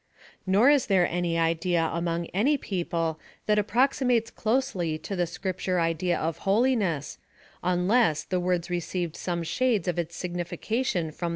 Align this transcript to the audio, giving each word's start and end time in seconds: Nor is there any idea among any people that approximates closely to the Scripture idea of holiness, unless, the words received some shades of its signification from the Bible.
Nor 0.47 0.71
is 0.71 0.87
there 0.87 1.05
any 1.07 1.37
idea 1.37 1.91
among 1.93 2.25
any 2.33 2.57
people 2.57 3.19
that 3.45 3.59
approximates 3.59 4.31
closely 4.31 4.97
to 4.97 5.15
the 5.15 5.27
Scripture 5.27 5.79
idea 5.79 6.17
of 6.17 6.39
holiness, 6.39 7.19
unless, 7.61 8.23
the 8.23 8.39
words 8.39 8.71
received 8.71 9.15
some 9.15 9.43
shades 9.43 9.87
of 9.87 9.99
its 9.99 10.15
signification 10.15 11.11
from 11.11 11.19
the 11.19 11.19
Bible. 11.19 11.29